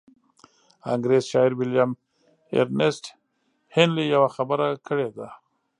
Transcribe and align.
انګرېز 0.93 1.23
شاعر 1.31 1.51
ويليام 1.55 1.91
ايرنيسټ 2.53 3.05
هينلي 3.75 4.05
يوه 4.13 4.29
خبره 4.35 4.67
کړې 4.87 5.07
ده. 5.17 5.27